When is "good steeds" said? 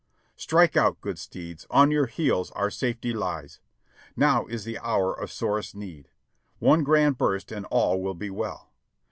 0.99-1.67